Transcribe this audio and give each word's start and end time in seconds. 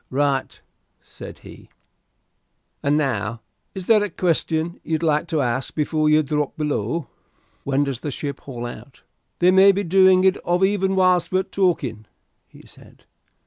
"Right," 0.09 0.59
said 1.03 1.37
he. 1.45 1.69
"And 2.81 2.97
now, 2.97 3.41
is 3.75 3.85
there 3.85 4.01
e'er 4.01 4.05
a 4.05 4.09
question 4.09 4.79
you'd 4.83 5.03
like 5.03 5.27
to 5.27 5.41
ask 5.41 5.75
before 5.75 6.09
you 6.09 6.23
drop 6.23 6.57
below?" 6.57 7.07
"When 7.65 7.83
does 7.83 7.99
the 7.99 8.09
ship 8.09 8.39
haul 8.39 8.65
out?" 8.65 9.03
"They 9.37 9.51
may 9.51 9.71
be 9.71 9.83
doing 9.83 10.25
of 10.43 10.63
it 10.63 10.67
even 10.67 10.95
whilst 10.95 11.31
we're 11.31 11.43
talking," 11.43 12.07
he 12.47 12.63
said. 12.65 13.05